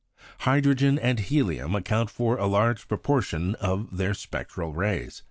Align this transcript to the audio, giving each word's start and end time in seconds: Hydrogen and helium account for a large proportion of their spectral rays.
Hydrogen 0.39 0.97
and 0.97 1.19
helium 1.19 1.75
account 1.75 2.09
for 2.09 2.35
a 2.37 2.47
large 2.47 2.87
proportion 2.87 3.53
of 3.59 3.95
their 3.95 4.15
spectral 4.15 4.73
rays. 4.73 5.19